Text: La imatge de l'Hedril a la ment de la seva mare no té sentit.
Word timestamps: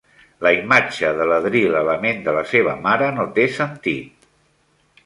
La 0.45 0.53
imatge 0.59 1.11
de 1.19 1.27
l'Hedril 1.31 1.77
a 1.81 1.83
la 1.89 1.99
ment 2.07 2.25
de 2.29 2.35
la 2.39 2.43
seva 2.55 2.75
mare 2.89 3.13
no 3.21 3.31
té 3.39 3.47
sentit. 3.61 4.33